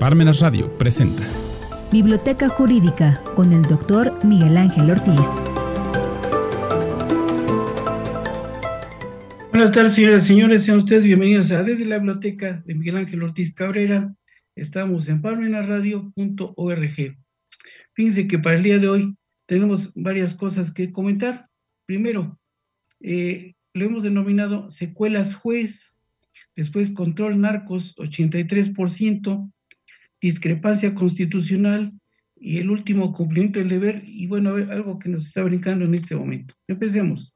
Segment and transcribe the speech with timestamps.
[0.00, 1.22] Parmenas Radio presenta
[1.92, 5.28] Biblioteca Jurídica con el doctor Miguel Ángel Ortiz.
[9.50, 10.64] Buenas tardes, señoras y señores.
[10.64, 14.14] Sean ustedes bienvenidos a Desde la Biblioteca de Miguel Ángel Ortiz Cabrera.
[14.54, 17.18] Estamos en parmenasradio.org.
[17.92, 19.14] Fíjense que para el día de hoy
[19.44, 21.50] tenemos varias cosas que comentar.
[21.84, 22.40] Primero,
[23.00, 25.94] eh, lo hemos denominado secuelas juez,
[26.56, 29.52] después control narcos 83%,
[30.20, 31.92] discrepancia constitucional
[32.36, 36.16] y el último cumplimiento del deber y bueno, algo que nos está brincando en este
[36.16, 36.54] momento.
[36.68, 37.34] Empecemos.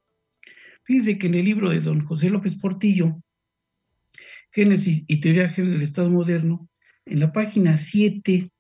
[0.85, 3.23] Fíjense que en el libro de don José López Portillo,
[4.51, 6.69] Génesis y Teoría General del Estado Moderno,
[7.07, 8.51] en la página 7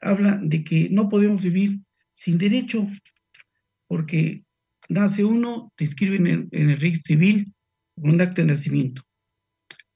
[0.00, 1.80] habla de que no podemos vivir
[2.12, 2.88] sin derecho,
[3.86, 4.44] porque
[4.88, 7.52] nace uno, te inscriben en, el registro civil
[7.96, 9.02] un acta de nacimiento.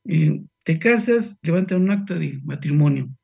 [0.04, 3.15] Eh, te casas, levantan un acta de matrimonio.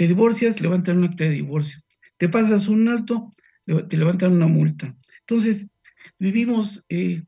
[0.00, 1.78] Te divorcias, levantan un acta de divorcio.
[2.16, 3.34] Te pasas un alto,
[3.66, 4.96] te levantan una multa.
[5.18, 5.70] Entonces,
[6.18, 7.22] vivimos eh,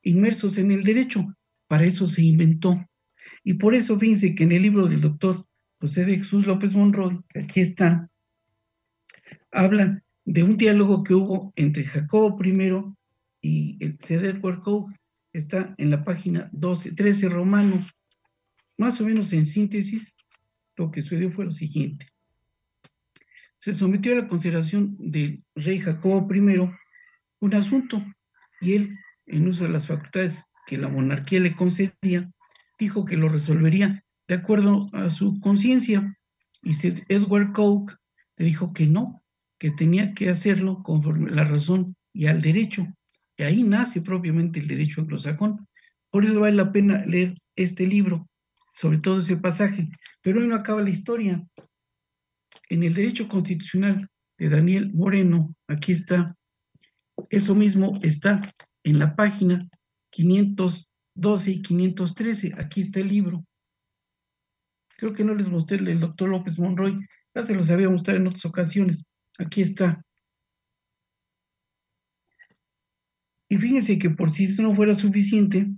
[0.00, 1.36] inmersos en el derecho.
[1.66, 2.82] Para eso se inventó.
[3.44, 5.44] Y por eso, fíjense que en el libro del doctor
[5.78, 8.08] José de Jesús López Monroy, que aquí está,
[9.52, 12.94] habla de un diálogo que hubo entre Jacobo I
[13.42, 14.88] y el Ceder Warcow,
[15.34, 17.86] está en la página 12, 13 romano,
[18.78, 20.15] más o menos en síntesis,
[20.76, 22.08] lo que sucedió fue lo siguiente.
[23.58, 26.70] Se sometió a la consideración del rey Jacobo I
[27.40, 28.04] un asunto
[28.60, 32.30] y él, en uso de las facultades que la monarquía le concedía,
[32.78, 36.16] dijo que lo resolvería de acuerdo a su conciencia.
[36.62, 36.74] Y
[37.08, 37.94] Edward Coke
[38.36, 39.22] le dijo que no,
[39.58, 42.86] que tenía que hacerlo conforme a la razón y al derecho.
[43.36, 45.66] Y ahí nace propiamente el derecho anglosajón.
[46.10, 48.28] Por eso vale la pena leer este libro,
[48.76, 49.88] sobre todo ese pasaje.
[50.20, 51.42] Pero hoy no acaba la historia.
[52.68, 56.36] En el derecho constitucional de Daniel Moreno, aquí está,
[57.30, 58.52] eso mismo está
[58.84, 59.66] en la página
[60.10, 62.52] 512 y 513.
[62.58, 63.46] Aquí está el libro.
[64.98, 66.98] Creo que no les mostré el del doctor López Monroy.
[67.34, 69.06] Ya se los había mostrado en otras ocasiones.
[69.38, 70.02] Aquí está.
[73.48, 75.70] Y fíjense que por si esto no fuera suficiente,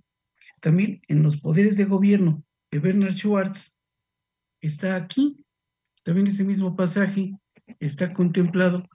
[0.61, 3.77] también en los poderes de gobierno de Bernard Schwartz
[4.61, 5.45] está aquí.
[6.03, 7.35] También ese mismo pasaje
[7.81, 8.89] está contemplado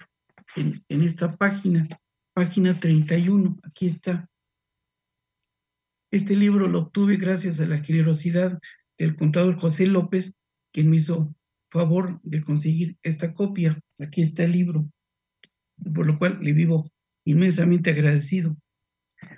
[0.55, 1.87] en, en esta página,
[2.33, 3.57] página 31.
[3.63, 4.27] Aquí está.
[6.11, 8.59] Este libro lo obtuve gracias a la generosidad
[8.97, 10.35] del contador José López,
[10.71, 11.35] quien me hizo
[11.71, 13.79] favor de conseguir esta copia.
[13.99, 14.87] Aquí está el libro,
[15.93, 16.91] por lo cual le vivo
[17.25, 18.55] inmensamente agradecido.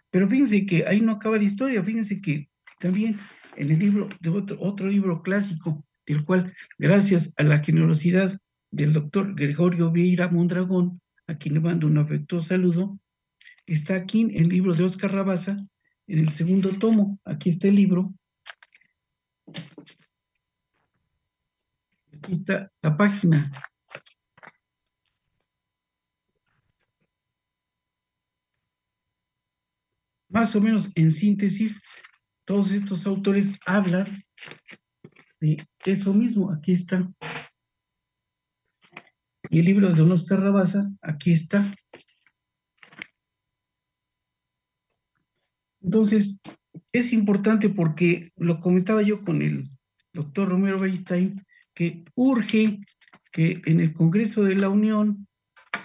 [0.09, 3.17] Pero fíjense que ahí no acaba la historia, fíjense que también
[3.57, 8.37] en el libro de otro, otro libro clásico, del cual, gracias a la generosidad
[8.71, 12.99] del doctor Gregorio Vieira Mondragón, a quien le mando un afectuoso saludo,
[13.65, 15.65] está aquí en el libro de Oscar Rabasa,
[16.07, 17.19] en el segundo tomo.
[17.25, 18.13] Aquí está el libro,
[22.25, 23.51] Aquí está la página.
[30.29, 31.81] Más o menos en síntesis,
[32.45, 34.07] todos estos autores hablan
[35.39, 36.51] de eso mismo.
[36.51, 37.11] Aquí está.
[39.49, 41.65] Y el libro de Don Oscar Rabasa, aquí está.
[45.81, 46.39] Entonces,
[46.91, 49.69] es importante porque lo comentaba yo con el
[50.13, 52.79] doctor Romero Weinstein, que urge
[53.31, 55.27] que en el Congreso de la Unión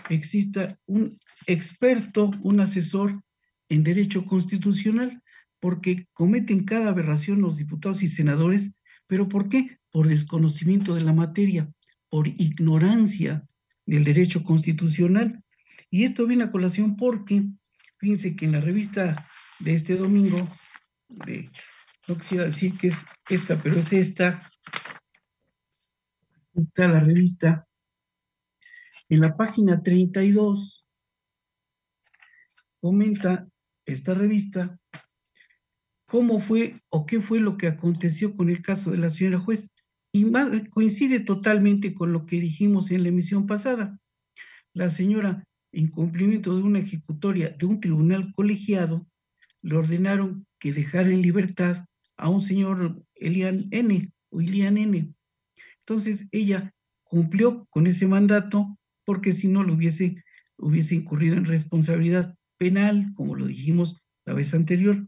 [0.09, 3.23] exista un experto, un asesor
[3.69, 5.23] en derecho constitucional,
[5.61, 8.75] porque cometen cada aberración los diputados y senadores,
[9.07, 9.79] pero ¿por qué?
[9.91, 11.71] Por desconocimiento de la materia,
[12.09, 13.47] por ignorancia
[13.87, 15.45] del derecho constitucional.
[15.91, 17.45] Y esto viene a colación porque,
[17.99, 19.29] fíjense que en la revista
[19.59, 20.49] de este domingo,
[22.09, 24.43] no quisiera decir que es esta, pero es esta,
[26.55, 27.67] está la revista.
[29.09, 30.87] En la página 32
[32.81, 33.49] comenta
[33.85, 34.80] esta revista
[36.11, 39.71] cómo fue o qué fue lo que aconteció con el caso de la señora juez.
[40.13, 40.27] Y
[40.71, 43.97] coincide totalmente con lo que dijimos en la emisión pasada.
[44.75, 49.07] La señora, en cumplimiento de una ejecutoria de un tribunal colegiado,
[49.63, 51.85] le ordenaron que dejara en libertad
[52.17, 54.13] a un señor Elian N.
[54.31, 55.15] o Elian N.
[55.79, 56.73] Entonces ella
[57.05, 60.17] cumplió con ese mandato porque si no lo hubiese,
[60.59, 65.07] hubiese incurrido en responsabilidad penal, como lo dijimos la vez anterior.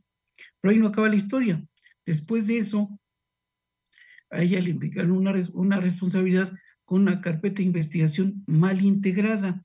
[0.62, 1.62] Pero ahí no acaba la historia.
[2.06, 2.88] Después de eso,
[4.30, 6.52] a ella le implicaron una, una responsabilidad
[6.84, 9.62] con una carpeta de investigación mal integrada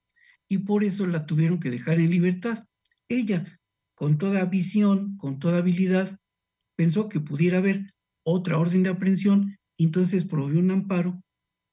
[0.49, 2.65] y por eso la tuvieron que dejar en libertad.
[3.09, 3.59] Ella,
[3.95, 6.19] con toda visión, con toda habilidad,
[6.75, 11.21] pensó que pudiera haber otra orden de aprehensión, entonces prohibió un amparo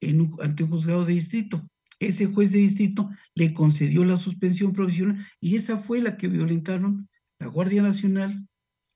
[0.01, 1.67] en ante un juzgado de distrito.
[1.99, 7.09] Ese juez de distrito le concedió la suspensión provisional y esa fue la que violentaron
[7.39, 8.47] la Guardia Nacional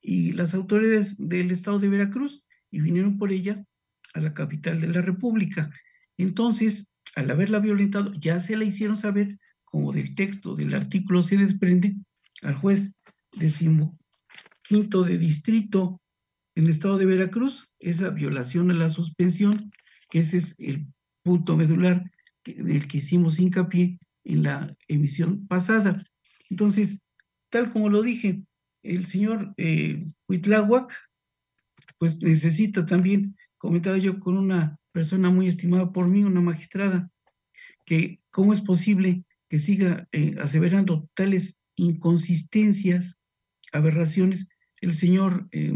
[0.00, 3.64] y las autoridades del estado de Veracruz y vinieron por ella
[4.14, 5.70] a la capital de la República.
[6.16, 11.36] Entonces, al haberla violentado, ya se la hicieron saber, como del texto del artículo se
[11.36, 11.96] desprende,
[12.42, 12.92] al juez
[13.32, 13.98] decimo
[14.62, 16.00] quinto de distrito
[16.54, 19.70] en el estado de Veracruz, esa violación a la suspensión,
[20.10, 20.86] que ese es el
[21.22, 22.10] punto medular
[22.44, 26.02] en el que hicimos hincapié en la emisión pasada.
[26.50, 27.00] Entonces,
[27.50, 28.42] tal como lo dije,
[28.82, 30.92] el señor eh, Huitláhuac,
[31.98, 37.10] pues necesita también, comentado yo con una persona muy estimada por mí, una magistrada,
[37.84, 43.18] que cómo es posible que siga eh, aseverando tales inconsistencias,
[43.72, 44.48] aberraciones,
[44.80, 45.74] el señor eh,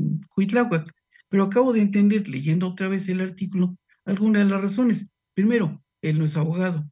[1.29, 5.09] Pero acabo de entender, leyendo otra vez el artículo, algunas de las razones.
[5.35, 6.89] Primero, él no es abogado,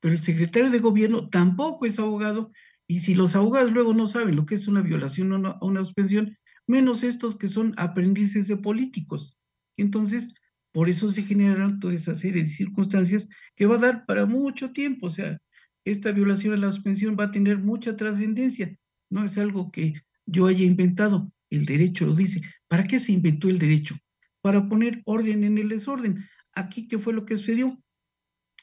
[0.00, 2.50] pero el secretario de gobierno tampoco es abogado,
[2.88, 6.36] y si los abogados luego no saben lo que es una violación o una suspensión,
[6.66, 9.36] menos estos que son aprendices de políticos.
[9.76, 10.28] Entonces,
[10.72, 14.72] por eso se generan toda esa serie de circunstancias que va a dar para mucho
[14.72, 15.06] tiempo.
[15.06, 15.38] O sea,
[15.84, 18.76] esta violación de la suspensión va a tener mucha trascendencia.
[19.10, 19.94] No es algo que
[20.26, 21.32] yo haya inventado.
[21.50, 22.42] El derecho lo dice.
[22.68, 23.96] ¿Para qué se inventó el derecho?
[24.42, 26.24] Para poner orden en el desorden.
[26.52, 27.80] Aquí, ¿qué fue lo que sucedió?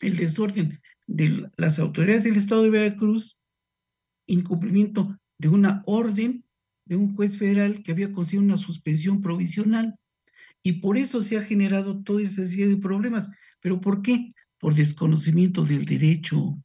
[0.01, 3.39] El desorden de las autoridades del Estado de Veracruz,
[4.27, 6.43] incumplimiento de una orden
[6.85, 9.95] de un juez federal que había conseguido una suspensión provisional.
[10.61, 13.29] Y por eso se ha generado toda esa serie de problemas.
[13.59, 14.33] ¿Pero por qué?
[14.59, 16.57] Por desconocimiento del derecho.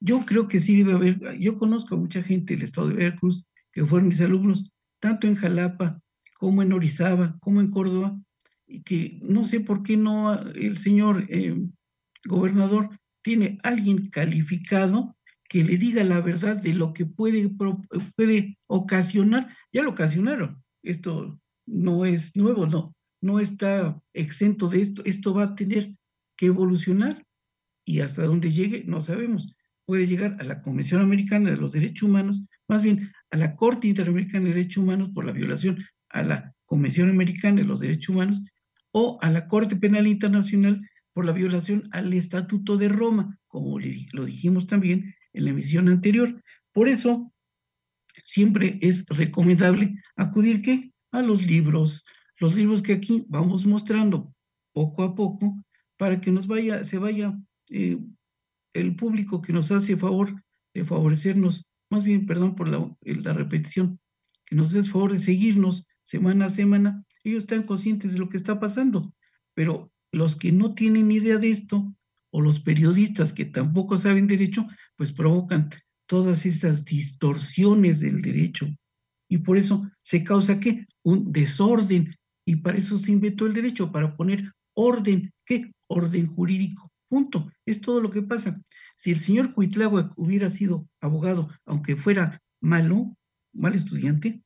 [0.00, 3.44] Yo creo que sí debe haber, yo conozco a mucha gente del estado de Veracruz
[3.72, 4.70] que fueron mis alumnos,
[5.00, 6.00] tanto en Jalapa
[6.34, 8.16] como en Orizaba, como en Córdoba,
[8.66, 11.56] y que no sé por qué no el señor eh,
[12.26, 12.90] gobernador
[13.22, 15.16] tiene alguien calificado
[15.48, 17.50] que le diga la verdad de lo que puede,
[18.16, 25.02] puede ocasionar, ya lo ocasionaron, esto no es nuevo, no, no está exento de esto,
[25.04, 25.90] esto va a tener
[26.36, 27.24] que evolucionar.
[27.84, 29.54] Y hasta donde llegue no sabemos.
[29.86, 33.88] Puede llegar a la Convención Americana de los Derechos Humanos, más bien a la Corte
[33.88, 35.78] Interamericana de Derechos Humanos por la violación
[36.10, 38.42] a la Convención Americana de los Derechos Humanos
[38.92, 43.78] o a la Corte Penal Internacional por la violación al Estatuto de Roma, como
[44.12, 46.42] lo dijimos también en la emisión anterior.
[46.72, 47.32] Por eso,
[48.24, 50.92] siempre es recomendable acudir ¿qué?
[51.12, 52.04] a los libros,
[52.38, 54.34] los libros que aquí vamos mostrando
[54.72, 55.56] poco a poco
[55.96, 57.38] para que nos vaya, se vaya
[57.70, 57.98] eh,
[58.74, 60.42] el público que nos hace favor
[60.74, 63.98] de favorecernos, más bien, perdón por la, la repetición,
[64.44, 68.36] que nos hace favor de seguirnos semana a semana, ellos están conscientes de lo que
[68.36, 69.14] está pasando,
[69.54, 71.94] pero los que no tienen idea de esto,
[72.30, 74.66] o los periodistas que tampoco saben derecho,
[74.96, 75.70] pues provocan
[76.06, 78.66] todas estas distorsiones del derecho.
[79.28, 80.86] Y por eso se causa qué?
[81.02, 82.14] Un desorden.
[82.46, 85.32] Y para eso se inventó el derecho, para poner orden.
[85.44, 85.70] ¿Qué?
[85.86, 86.90] Orden jurídico.
[87.08, 87.50] Punto.
[87.66, 88.60] Es todo lo que pasa.
[88.96, 93.16] Si el señor Cuitláhuac hubiera sido abogado, aunque fuera malo,
[93.52, 94.42] mal estudiante,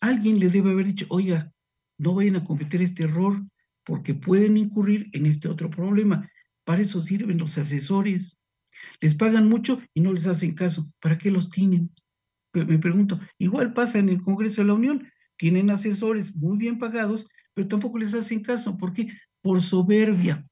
[0.00, 1.52] alguien le debe haber dicho, oiga,
[1.98, 3.42] no vayan a cometer este error
[3.84, 6.28] porque pueden incurrir en este otro problema.
[6.66, 8.36] Para eso sirven los asesores.
[9.00, 10.90] Les pagan mucho y no les hacen caso.
[11.00, 11.92] ¿Para qué los tienen?
[12.52, 15.08] Me pregunto, igual pasa en el Congreso de la Unión.
[15.36, 18.76] Tienen asesores muy bien pagados, pero tampoco les hacen caso.
[18.76, 19.08] ¿Por qué?
[19.42, 20.44] Por soberbia.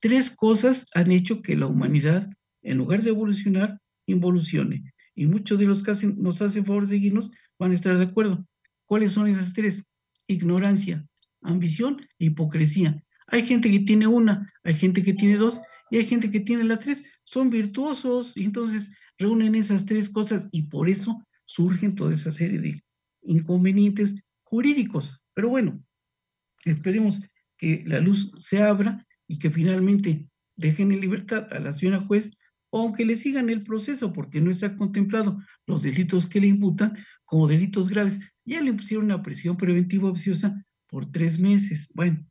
[0.00, 2.28] Tres cosas han hecho que la humanidad,
[2.62, 4.92] en lugar de evolucionar, involucione.
[5.14, 8.44] Y muchos de los que nos hacen favor de seguirnos van a estar de acuerdo.
[8.86, 9.84] ¿Cuáles son esas tres?
[10.26, 11.06] Ignorancia,
[11.42, 13.04] ambición e hipocresía.
[13.30, 15.60] Hay gente que tiene una, hay gente que tiene dos
[15.90, 17.04] y hay gente que tiene las tres.
[17.24, 22.58] Son virtuosos y entonces reúnen esas tres cosas y por eso surgen toda esa serie
[22.58, 22.82] de
[23.22, 25.20] inconvenientes jurídicos.
[25.34, 25.82] Pero bueno,
[26.64, 27.20] esperemos
[27.56, 32.30] que la luz se abra y que finalmente dejen en libertad a la señora juez
[32.72, 37.48] aunque le sigan el proceso porque no está contemplado los delitos que le imputan como
[37.48, 38.20] delitos graves.
[38.44, 41.88] Ya le pusieron una prisión preventiva ociosa por tres meses.
[41.94, 42.24] Bueno,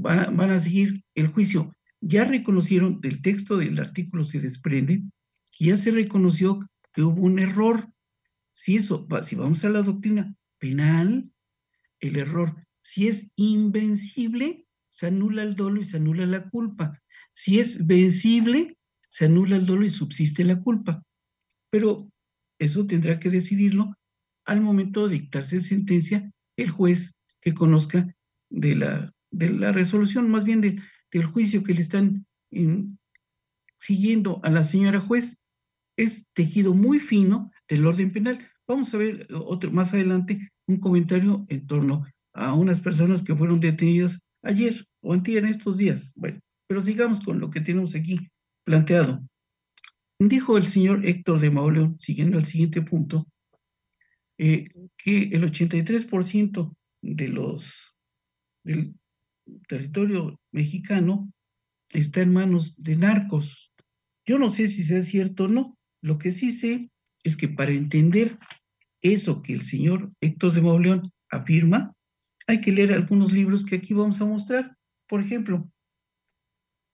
[0.00, 1.74] van a seguir el juicio.
[2.00, 5.02] Ya reconocieron, del texto del artículo se desprende,
[5.50, 6.60] que ya se reconoció
[6.92, 7.88] que hubo un error.
[8.52, 11.30] Si eso, si vamos a la doctrina penal,
[12.00, 17.00] el error, si es invencible, se anula el dolo y se anula la culpa.
[17.32, 18.76] Si es vencible,
[19.10, 21.02] se anula el dolo y subsiste la culpa.
[21.70, 22.10] Pero
[22.58, 23.94] eso tendrá que decidirlo
[24.44, 28.14] al momento de dictarse sentencia el juez que conozca
[28.50, 32.26] de la, de la resolución, más bien del juicio que le están
[33.76, 35.38] siguiendo a la señora juez.
[35.96, 38.48] Es tejido muy fino del orden penal.
[38.66, 43.60] Vamos a ver otro, más adelante un comentario en torno a unas personas que fueron
[43.60, 46.12] detenidas ayer o antier en estos días.
[46.14, 48.30] Bueno, pero sigamos con lo que tenemos aquí
[48.64, 49.20] planteado.
[50.18, 53.26] Dijo el señor Héctor de Mauleón, siguiendo el siguiente punto,
[54.38, 57.94] eh, que el 83% de los
[58.62, 58.94] del
[59.68, 61.32] territorio mexicano
[61.92, 63.72] está en manos de narcos.
[64.26, 65.78] Yo no sé si sea cierto o no.
[66.02, 66.90] Lo que sí sé
[67.24, 68.38] es que para entender
[69.02, 71.92] eso que el señor Héctor de Mauleón afirma,
[72.46, 74.76] hay que leer algunos libros que aquí vamos a mostrar.
[75.06, 75.70] Por ejemplo,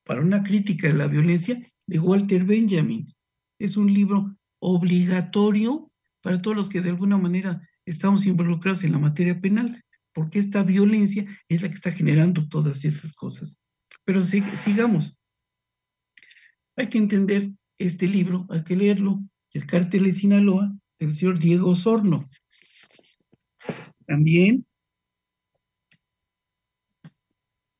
[0.06, 3.12] para una crítica de la violencia de Walter Benjamin.
[3.58, 5.90] Es un libro obligatorio
[6.22, 9.82] para todos los que de alguna manera estamos involucrados en la materia penal,
[10.16, 13.58] porque esta violencia es la que está generando todas esas cosas.
[14.06, 15.14] Pero sigamos.
[16.74, 21.74] Hay que entender este libro, hay que leerlo, El cártel de Sinaloa, del señor Diego
[21.74, 22.24] Sorno.
[24.06, 24.66] También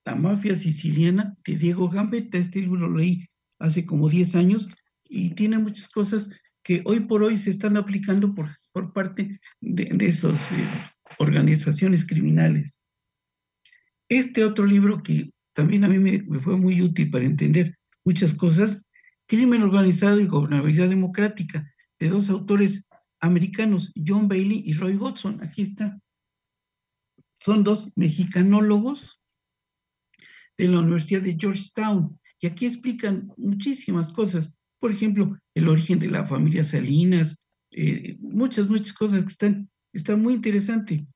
[0.04, 2.36] La mafia siciliana de Diego Gambetta.
[2.36, 3.26] Este libro lo leí
[3.58, 4.68] hace como 10 años
[5.08, 6.28] y tiene muchas cosas
[6.62, 10.56] que hoy por hoy se están aplicando por, por parte de, esas eh,
[11.18, 12.82] organizaciones criminales.
[14.08, 18.82] Este otro libro que también a mí me, fue muy útil para entender muchas cosas,
[19.26, 22.86] Crimen Organizado y Gobernabilidad Democrática, de dos autores
[23.20, 25.42] americanos, John Bailey y Roy Hodgson.
[25.42, 25.98] Aquí está.
[27.40, 29.20] Son dos mexicanólogos
[30.58, 32.18] de la Universidad de Georgetown.
[32.40, 34.54] Y aquí explican muchísimas cosas.
[34.78, 37.36] Por ejemplo, el origen de la familia Salinas,
[37.72, 41.06] eh, muchas, muchas cosas que están, está muy interesante,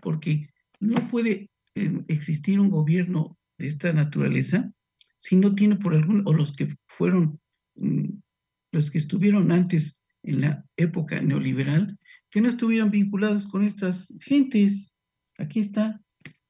[0.00, 0.48] porque
[0.80, 4.72] no puede eh, existir un gobierno de esta naturaleza
[5.18, 7.40] si no tiene por algún, o los que fueron,
[7.74, 8.20] mm,
[8.72, 11.98] los que estuvieron antes en la época neoliberal,
[12.30, 14.92] que no estuvieran vinculados con estas gentes.
[15.38, 16.00] Aquí está,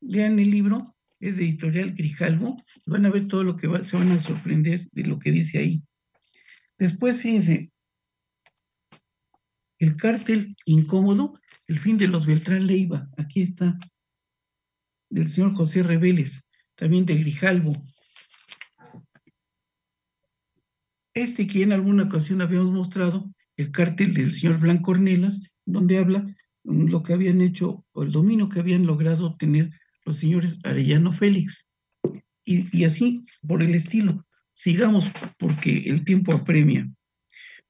[0.00, 0.82] lean el libro
[1.20, 5.04] es de editorial Grijalvo, van a ver todo lo que se van a sorprender de
[5.04, 5.82] lo que dice ahí.
[6.78, 7.72] Después, fíjense,
[9.78, 13.78] el cártel incómodo, el fin de los Beltrán Leiva, aquí está,
[15.10, 16.44] del señor José Reveles,
[16.74, 17.72] también de Grijalvo.
[21.14, 26.26] Este que en alguna ocasión habíamos mostrado, el cártel del señor Blanco Ornelas, donde habla
[26.64, 29.70] lo que habían hecho o el dominio que habían logrado obtener
[30.04, 31.68] los señores Arellano Félix.
[32.44, 34.24] Y, así por el estilo.
[34.54, 35.04] Sigamos
[35.38, 36.88] porque el tiempo apremia.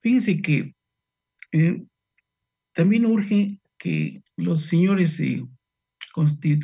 [0.01, 0.75] Fíjense que
[1.53, 1.85] eh,
[2.73, 5.21] también urge que los señores,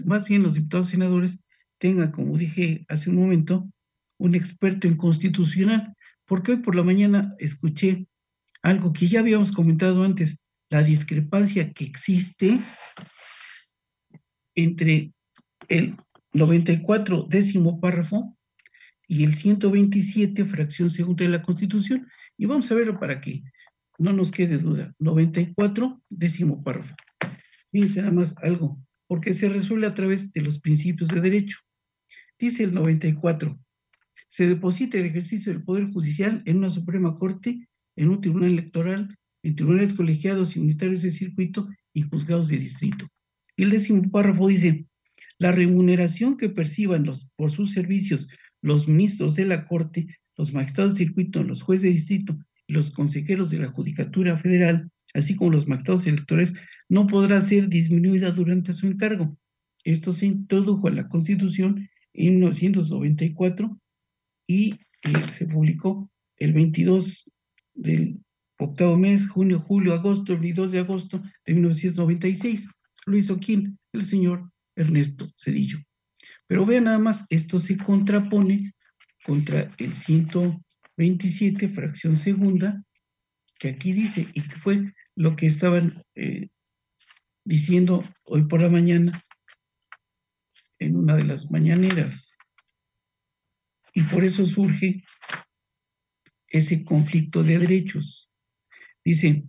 [0.04, 1.38] más bien los diputados senadores,
[1.78, 3.68] tengan, como dije hace un momento,
[4.18, 5.94] un experto en constitucional,
[6.26, 8.06] porque hoy por la mañana escuché
[8.62, 10.38] algo que ya habíamos comentado antes,
[10.71, 12.59] la discrepancia que existe
[14.54, 15.12] entre
[15.68, 15.97] el
[16.33, 18.37] 94 décimo párrafo
[19.06, 22.09] y el 127 fracción segunda de la Constitución.
[22.37, 23.42] Y vamos a verlo para que
[23.99, 24.95] no nos quede duda.
[24.99, 26.95] 94 décimo párrafo.
[27.71, 31.59] Fíjense nada más algo, porque se resuelve a través de los principios de derecho.
[32.39, 33.59] Dice el 94,
[34.29, 39.17] se deposita el ejercicio del Poder Judicial en una Suprema Corte, en un tribunal electoral,
[39.43, 43.07] en tribunales colegiados y unitarios de circuito y juzgados de distrito.
[43.57, 44.87] Y el décimo párrafo dice,
[45.39, 48.29] la remuneración que perciban los, por sus servicios
[48.63, 53.50] los ministros de la Corte, los magistrados de circuito, los jueces de distrito los consejeros
[53.50, 56.54] de la Judicatura Federal, así como los magistrados electores,
[56.88, 59.37] no podrá ser disminuida durante su encargo.
[59.85, 63.78] Esto se introdujo en la Constitución en 1994
[64.47, 67.30] y eh, se publicó el 22
[67.75, 68.21] del
[68.59, 72.68] octavo mes, junio, julio, agosto, el 22 de agosto de 1996.
[73.06, 73.78] Lo hizo quién?
[73.92, 75.78] El señor Ernesto Cedillo.
[76.47, 78.73] Pero vean nada más, esto se contrapone
[79.25, 79.92] contra el
[80.97, 82.85] 127, fracción segunda,
[83.59, 86.49] que aquí dice, y que fue lo que estaban eh,
[87.45, 89.23] diciendo hoy por la mañana
[90.79, 92.33] en una de las mañaneras.
[93.93, 95.03] Y por eso surge
[96.49, 98.31] ese conflicto de derechos.
[99.05, 99.45] Dice,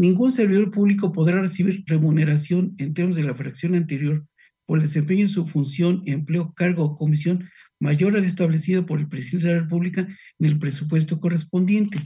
[0.00, 4.26] Ningún servidor público podrá recibir remuneración en términos de la fracción anterior
[4.64, 7.46] por el desempeño de su función, empleo, cargo o comisión
[7.80, 11.98] mayor al establecido por el presidente de la República en el presupuesto correspondiente.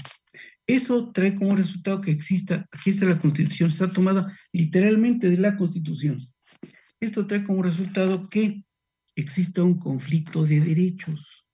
[0.67, 5.57] Eso trae como resultado que exista, aquí está la Constitución, está tomada literalmente de la
[5.57, 6.17] Constitución.
[7.01, 8.65] Esto trae como resultado que
[9.15, 11.45] exista un conflicto de derechos.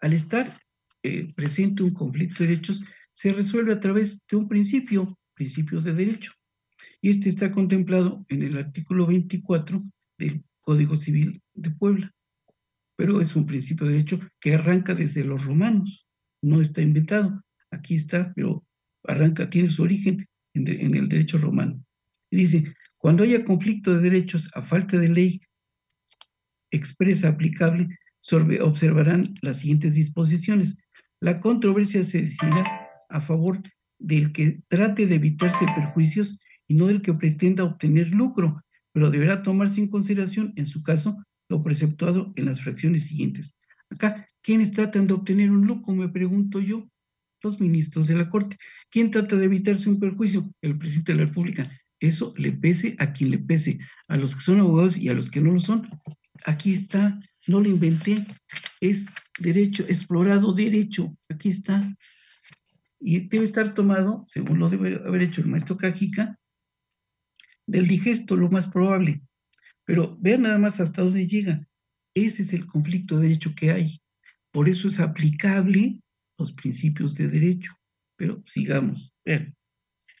[0.00, 0.56] Al estar
[1.02, 5.94] eh, presente un conflicto de derechos, se resuelve a través de un principio, principio de
[5.94, 6.32] derecho.
[7.00, 9.82] Y este está contemplado en el artículo 24
[10.18, 12.15] del Código Civil de Puebla.
[12.96, 16.06] Pero es un principio de derecho que arranca desde los romanos,
[16.42, 17.42] no está inventado.
[17.70, 18.64] Aquí está, pero
[19.04, 21.82] arranca, tiene su origen en, el derecho romano.
[22.30, 25.40] Dice, cuando haya conflicto de derechos a falta de ley
[26.70, 27.88] expresa aplicable,
[28.60, 30.76] observarán las siguientes disposiciones.
[31.20, 32.66] La controversia se decidirá
[33.08, 33.60] a favor
[33.98, 38.62] del que trate de evitarse perjuicios y no del que pretenda obtener lucro,
[38.92, 43.56] pero deberá tomarse en consideración, en su caso, lo preceptuado en las fracciones siguientes.
[43.90, 45.94] Acá, ¿quiénes tratan de obtener un lucro?
[45.94, 46.88] Me pregunto yo.
[47.42, 48.56] Los ministros de la Corte.
[48.90, 50.50] ¿Quién trata de evitarse un perjuicio?
[50.62, 51.70] El presidente de la República.
[52.00, 55.30] Eso le pese a quien le pese, a los que son abogados y a los
[55.30, 55.88] que no lo son.
[56.44, 58.26] Aquí está, no lo inventé,
[58.80, 59.06] es
[59.38, 61.94] derecho, explorado derecho, aquí está.
[63.00, 66.38] Y debe estar tomado, según lo debe haber hecho el maestro Cajica,
[67.66, 69.22] del digesto, lo más probable.
[69.86, 71.66] Pero vean nada más hasta dónde llega.
[72.14, 74.00] Ese es el conflicto de derecho que hay.
[74.52, 76.00] Por eso es aplicable
[76.38, 77.72] los principios de derecho.
[78.16, 79.14] Pero sigamos.
[79.24, 79.54] Vean.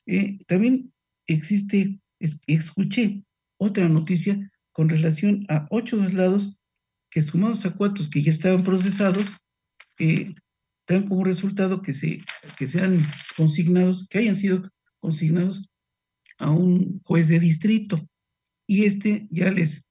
[0.06, 0.92] Eh, también
[1.26, 1.98] existe,
[2.46, 3.24] escuché
[3.58, 6.56] otra noticia con relación a ocho traslados
[7.10, 9.24] que sumados a cuatro que ya estaban procesados,
[9.98, 10.34] eh,
[10.86, 12.20] dan como resultado que, se,
[12.58, 13.00] que sean
[13.36, 14.70] consignados, que hayan sido
[15.00, 15.66] consignados
[16.38, 18.06] a un juez de distrito.
[18.66, 19.86] Y este ya les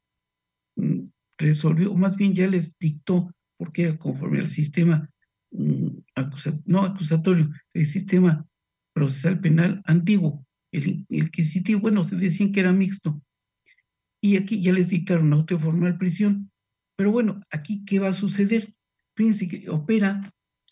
[0.76, 5.10] mm, resolvió, o más bien ya les dictó, porque era conforme al sistema
[5.52, 5.88] mm,
[6.66, 8.46] no acusatorio, el sistema
[8.94, 13.22] procesal penal antiguo, el inquisitivo, bueno, se decían que era mixto.
[14.22, 16.52] Y aquí ya les dictaron auto formal prisión.
[16.98, 18.74] Pero bueno, aquí, ¿qué va a suceder?
[19.16, 20.22] Fíjense que opera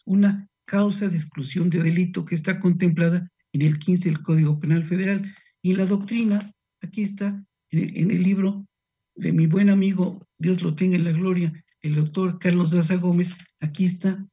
[0.06, 4.86] una causa de exclusión de delito que está contemplada en el 15 del Código Penal
[4.86, 5.34] Federal.
[5.62, 6.52] Y la doctrina,
[6.82, 8.68] aquí está, en el, libro
[9.16, 13.32] de mi buen amigo, Dios lo tenga en la gloria, el doctor Carlos Daza Gómez,
[13.60, 14.26] aquí está.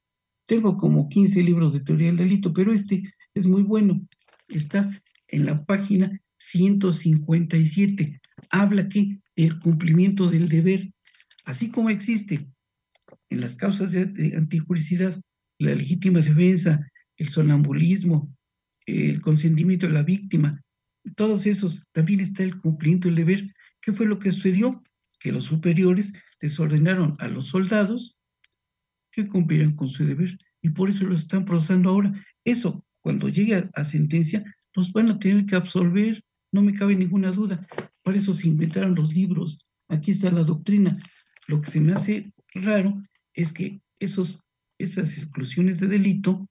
[0.46, 3.02] Tengo como 15 libros de teoría del delito, pero este
[3.34, 4.06] es muy bueno.
[4.48, 4.90] Está
[5.28, 8.20] en la página 157.
[8.50, 10.92] Habla que el cumplimiento del deber,
[11.44, 12.46] así como existe
[13.30, 15.20] en las causas de, de antijuricidad,
[15.58, 18.34] la legítima defensa, el sonambulismo,
[18.86, 20.62] el consentimiento de la víctima,
[21.14, 23.54] todos esos, también está el cumplimiento del deber.
[23.80, 24.82] ¿Qué fue lo que sucedió?
[25.18, 28.18] Que los superiores les ordenaron a los soldados
[29.10, 32.12] que cumplieran con su deber y por eso lo están procesando ahora.
[32.44, 34.44] Eso, cuando llegue a, sentencia,
[34.74, 37.66] los van a tener que absolver, no me cabe ninguna duda.
[38.02, 39.58] Por eso se inventaron los libros.
[39.88, 40.96] Aquí está la doctrina.
[41.48, 43.00] Lo que se me hace raro
[43.34, 44.42] es que esos,
[44.78, 46.48] esas exclusiones de delito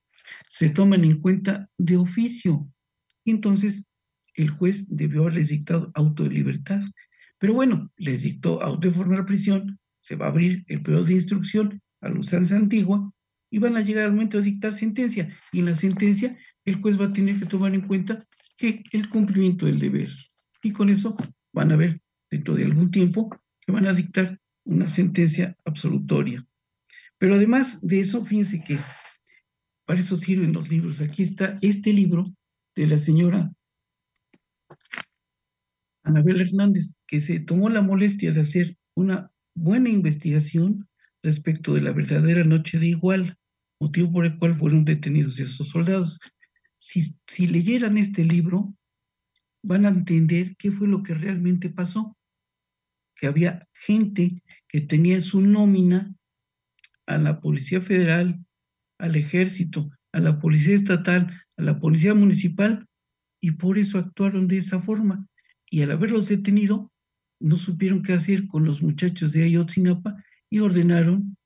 [0.47, 2.67] se toman en cuenta de oficio.
[3.25, 3.85] Entonces
[4.41, 6.81] el juez debió haberles dictado auto de libertad.
[7.37, 11.13] Pero bueno, les dictó auto de formar prisión, se va a abrir el periodo de
[11.15, 13.11] instrucción a la usanza antigua
[13.51, 15.37] y van a llegar al momento de dictar sentencia.
[15.51, 18.19] Y en la sentencia el juez va a tener que tomar en cuenta
[18.57, 20.09] que el cumplimiento del deber.
[20.63, 21.15] Y con eso
[21.53, 26.45] van a ver dentro de algún tiempo que van a dictar una sentencia absolutoria.
[27.17, 28.77] Pero además de eso, fíjense que
[29.85, 31.01] para eso sirven los libros.
[31.01, 32.31] Aquí está este libro
[32.75, 33.51] de la señora
[36.09, 40.87] Anabel Hernández, que se tomó la molestia de hacer una buena investigación
[41.21, 43.37] respecto de la verdadera noche de Igual,
[43.79, 46.19] motivo por el cual fueron detenidos esos soldados.
[46.77, 48.73] Si, si leyeran este libro,
[49.61, 52.17] van a entender qué fue lo que realmente pasó,
[53.15, 56.15] que había gente que tenía su nómina
[57.05, 58.43] a la Policía Federal,
[58.97, 62.87] al Ejército, a la Policía Estatal, a la Policía Municipal,
[63.41, 65.27] y por eso actuaron de esa forma
[65.69, 66.91] y al haberlos detenido,
[67.39, 71.37] no supieron qué hacer con los muchachos de Ayotzinapa y ordenaron,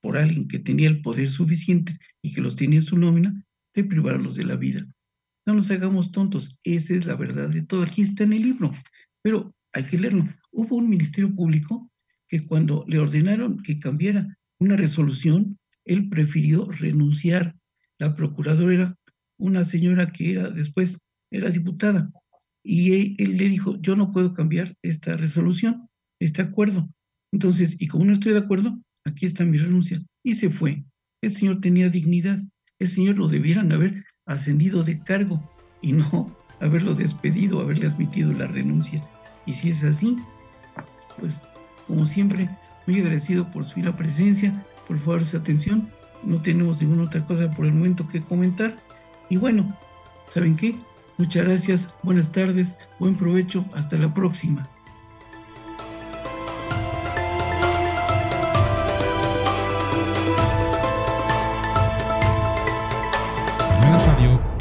[0.00, 3.42] por alguien que tenía el poder suficiente y que los tenía en su nómina,
[3.74, 4.86] de privarlos de la vida.
[5.46, 7.82] No nos hagamos tontos, esa es la verdad de todo.
[7.82, 8.70] Aquí está en el libro,
[9.22, 10.28] pero hay que leerlo.
[10.52, 11.90] Hubo un ministerio público
[12.28, 17.56] que cuando le ordenaron que cambiara una resolución, él prefirió renunciar.
[17.98, 18.98] La procuradora era
[19.38, 20.98] una señora que era después
[21.30, 22.10] era diputada
[22.64, 26.88] y él, le dijo, yo no puedo cambiar esta resolución, este acuerdo.
[27.32, 30.84] Entonces, y como no estoy de acuerdo, aquí está mi renuncia, y se fue.
[31.22, 32.40] El señor tenía dignidad,
[32.78, 35.50] el señor lo debieran haber ascendido de cargo
[35.82, 39.06] y no haberlo despedido, haberle admitido la renuncia.
[39.46, 40.16] Y si es así,
[41.18, 41.42] pues
[41.86, 42.48] como siempre,
[42.86, 45.90] muy agradecido por su presencia, por favor su atención.
[46.22, 48.82] No tenemos ninguna otra cosa por el momento que comentar.
[49.28, 49.76] Y bueno,
[50.28, 50.74] ¿saben qué?
[51.18, 54.68] Muchas gracias, buenas tardes, buen provecho, hasta la próxima.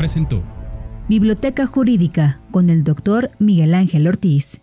[0.03, 0.43] presentó
[1.07, 4.59] Biblioteca Jurídica con el doctor Miguel Ángel Ortiz.